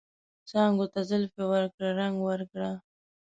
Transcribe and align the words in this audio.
څانګو 0.49 0.85
ته 0.93 0.99
زلفې 1.09 1.43
ورکړه، 1.51 1.89
رنګ 1.99 2.15
ورکړه 2.27 2.69